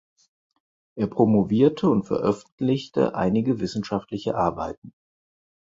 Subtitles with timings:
[0.97, 4.95] Er promovierte und veröffentlichte einige wissenschaftliche Arbeiten.